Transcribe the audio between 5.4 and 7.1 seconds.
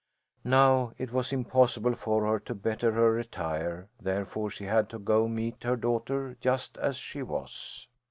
her daughter just as